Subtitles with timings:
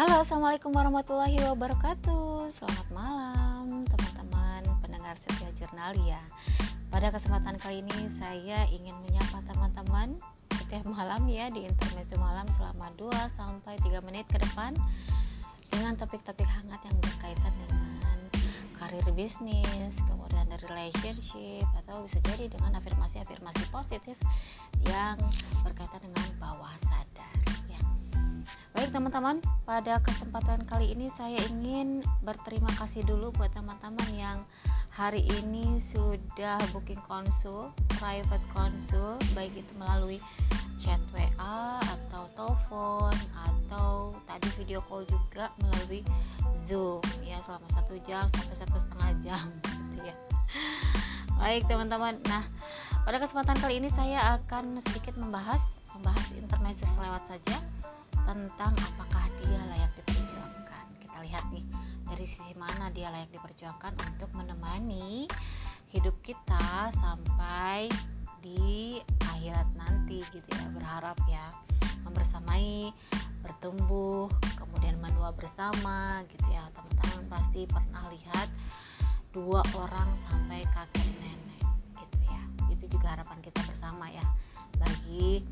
[0.00, 2.48] Halo, assalamualaikum warahmatullahi wabarakatuh.
[2.56, 6.24] Selamat malam, teman-teman pendengar setia jurnalia.
[6.88, 10.16] Pada kesempatan kali ini, saya ingin menyapa teman-teman
[10.56, 14.72] setiap malam ya di intermezzo malam selama 2 sampai 3 menit ke depan
[15.68, 18.16] dengan topik-topik hangat yang berkaitan dengan
[18.80, 24.16] karir bisnis, kemudian relationship atau bisa jadi dengan afirmasi-afirmasi positif
[24.88, 25.20] yang
[25.60, 27.39] berkaitan dengan bawah sadar.
[28.90, 34.42] Teman-teman, pada kesempatan kali ini saya ingin berterima kasih dulu buat teman-teman yang
[34.90, 37.70] hari ini sudah booking konsul,
[38.02, 40.18] private konsul, baik itu melalui
[40.74, 46.02] chat WA atau telepon atau tadi video call juga melalui
[46.66, 46.98] Zoom.
[47.22, 49.46] Ya selama satu jam sampai satu setengah jam
[49.94, 50.14] gitu ya.
[51.38, 52.42] Baik teman-teman, nah
[53.06, 55.62] pada kesempatan kali ini saya akan sedikit membahas
[55.94, 57.79] membahas intermezzo selewat saja
[58.26, 60.84] tentang apakah dia layak diperjuangkan.
[61.00, 61.64] Kita lihat nih
[62.06, 65.24] dari sisi mana dia layak diperjuangkan untuk menemani
[65.90, 67.90] hidup kita sampai
[68.40, 70.66] di akhirat nanti gitu ya.
[70.72, 71.48] Berharap ya
[72.04, 72.92] membersamai
[73.40, 76.68] bertumbuh kemudian menua bersama gitu ya.
[76.72, 78.48] Teman-teman pasti pernah lihat
[79.30, 81.62] dua orang sampai kakek nenek
[81.98, 82.42] gitu ya.
[82.72, 84.24] Itu juga harapan kita bersama ya
[84.78, 85.44] bagi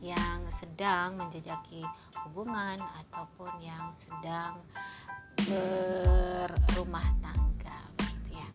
[0.00, 1.84] yang sedang menjejaki
[2.24, 4.56] hubungan ataupun yang sedang
[5.44, 8.48] berumah tangga gitu ya.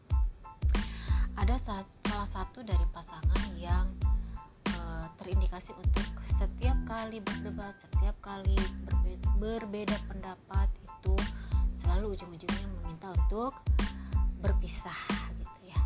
[1.38, 3.86] Ada salah satu dari pasangan yang
[4.70, 4.78] e,
[5.22, 11.16] terindikasi untuk setiap kali berdebat, setiap kali berbeda, berbeda pendapat itu
[11.82, 13.54] selalu ujung-ujungnya meminta untuk
[14.42, 15.02] berpisah
[15.38, 15.80] gitu ya.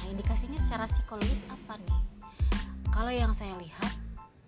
[0.00, 2.00] Nah, indikasinya secara psikologis apa nih?
[2.92, 3.95] Kalau yang saya lihat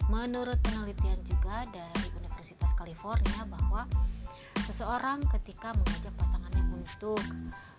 [0.09, 3.85] Menurut penelitian juga dari Universitas California bahwa
[4.65, 7.21] seseorang ketika mengajak pasangannya untuk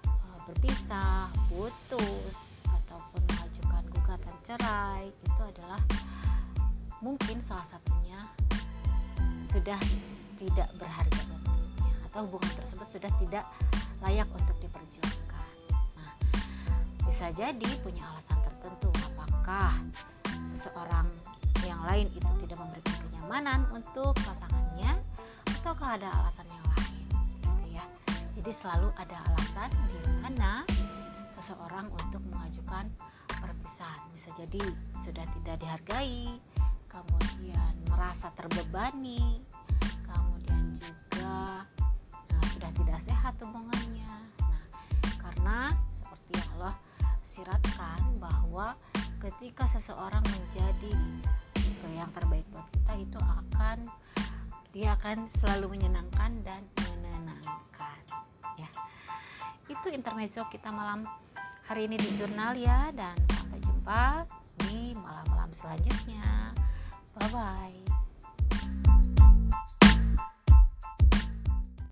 [0.06, 2.38] uh, berpisah, putus
[2.70, 5.82] ataupun mengajukan gugatan cerai itu adalah
[7.02, 8.22] mungkin salah satunya
[9.50, 9.82] sudah
[10.38, 13.46] tidak berharga baginya atau hubungan tersebut sudah tidak
[14.06, 15.50] layak untuk diperjuangkan.
[15.98, 16.14] Nah,
[17.10, 19.82] bisa jadi punya alasan tertentu apakah
[22.00, 24.96] lain itu tidak memberikan kenyamanan untuk pasangannya
[25.60, 27.86] ataukah ada alasan yang lain gitu ya.
[28.40, 30.64] Jadi selalu ada alasan di mana
[31.36, 32.88] seseorang untuk mengajukan
[33.28, 34.00] perpisahan.
[34.16, 34.64] Bisa jadi
[35.04, 36.40] sudah tidak dihargai
[36.88, 39.44] kemudian merasa terbebani
[40.08, 41.68] kemudian juga
[42.32, 44.16] nah, sudah tidak sehat hubungannya.
[44.40, 44.64] Nah
[45.20, 46.76] karena seperti yang Allah
[47.28, 48.80] siratkan bahwa
[49.20, 50.96] ketika seseorang menjadi
[51.94, 53.78] yang terbaik buat kita itu akan
[54.70, 58.00] dia akan selalu menyenangkan dan menenangkan.
[58.60, 58.70] Ya.
[59.66, 61.10] Itu intermezzo kita malam
[61.66, 64.26] hari ini di jurnal ya dan sampai jumpa
[64.66, 66.54] di malam-malam selanjutnya.
[67.18, 67.89] Bye bye